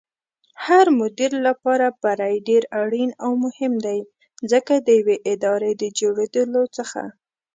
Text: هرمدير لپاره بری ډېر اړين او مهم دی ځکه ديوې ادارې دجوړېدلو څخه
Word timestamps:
هرمدير 0.65 1.31
لپاره 1.47 1.87
بری 2.03 2.35
ډېر 2.47 2.63
اړين 2.81 3.09
او 3.23 3.31
مهم 3.45 3.73
دی 3.85 3.99
ځکه 4.51 4.73
ديوې 4.89 5.17
ادارې 5.31 5.71
دجوړېدلو 5.81 6.63
څخه 6.77 7.01